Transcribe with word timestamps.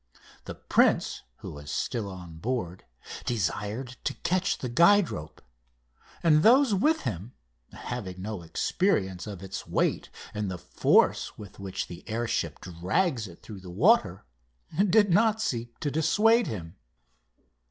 The 0.45 0.55
prince, 0.55 1.21
who 1.41 1.51
was 1.51 1.69
still 1.69 2.09
on 2.09 2.39
board, 2.39 2.85
desired 3.23 3.97
to 4.05 4.15
catch 4.15 4.57
the 4.57 4.67
guide 4.67 5.11
rope; 5.11 5.43
and 6.23 6.41
those 6.41 6.73
with 6.73 7.01
him, 7.01 7.33
having 7.71 8.19
no 8.19 8.41
experience 8.41 9.27
of 9.27 9.43
its 9.43 9.67
weight 9.67 10.09
and 10.33 10.49
the 10.49 10.57
force 10.57 11.37
with 11.37 11.59
which 11.59 11.85
the 11.85 12.03
air 12.09 12.27
ship 12.27 12.59
drags 12.61 13.27
it 13.27 13.43
through 13.43 13.59
the 13.59 13.69
water, 13.69 14.25
did 14.89 15.11
not 15.11 15.39
seek 15.39 15.79
to 15.81 15.91
dissuade 15.91 16.47
him. 16.47 16.77